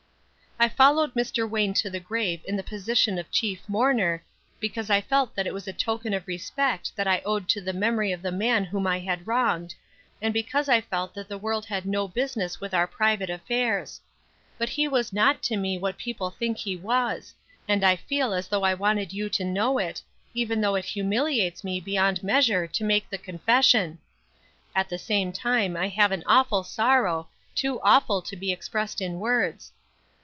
"I 0.59 0.69
followed 0.69 1.15
Mr. 1.15 1.49
Wayne 1.49 1.73
to 1.73 1.89
the 1.89 1.99
grave 1.99 2.41
in 2.45 2.55
the 2.55 2.61
position 2.61 3.17
of 3.17 3.31
chief 3.31 3.67
mourner, 3.67 4.23
because 4.59 4.91
I 4.91 5.01
felt 5.01 5.33
that 5.33 5.47
it 5.47 5.55
was 5.55 5.67
a 5.67 5.73
token 5.73 6.13
of 6.13 6.27
respect 6.27 6.95
that 6.95 7.07
I 7.07 7.23
owed 7.25 7.49
to 7.49 7.61
the 7.61 7.73
memory 7.73 8.11
of 8.11 8.21
the 8.21 8.31
man 8.31 8.65
whom 8.65 8.85
I 8.85 8.99
had 8.99 9.25
wronged, 9.25 9.73
and 10.21 10.31
because 10.31 10.69
I 10.69 10.79
felt 10.79 11.15
that 11.15 11.27
the 11.27 11.37
world 11.39 11.65
had 11.65 11.87
no 11.87 12.07
business 12.07 12.61
with 12.61 12.75
our 12.75 12.85
private 12.85 13.31
affairs; 13.31 13.99
but 14.59 14.69
he 14.69 14.87
was 14.87 15.11
not 15.11 15.41
to 15.45 15.57
me 15.57 15.79
what 15.79 15.97
people 15.97 16.29
think 16.29 16.59
he 16.59 16.75
was, 16.77 17.33
and 17.67 17.83
I 17.83 17.95
feel 17.95 18.31
as 18.31 18.47
though 18.47 18.61
I 18.63 18.75
wanted 18.75 19.11
you 19.13 19.29
to 19.29 19.43
know 19.43 19.79
it, 19.79 20.03
even 20.35 20.61
though 20.61 20.75
it 20.75 20.85
humiliates 20.85 21.63
me 21.63 21.79
beyond 21.79 22.21
measure 22.21 22.67
to 22.67 22.83
make 22.83 23.09
the 23.09 23.17
confession. 23.17 23.97
At 24.75 24.89
the 24.89 24.99
same 24.99 25.33
time 25.33 25.75
I 25.75 25.87
have 25.87 26.11
an 26.11 26.21
awful 26.27 26.61
sorrow, 26.63 27.29
too 27.55 27.81
awful 27.81 28.21
to 28.21 28.35
be 28.35 28.51
expressed 28.51 29.01
in 29.01 29.19
words. 29.19 29.71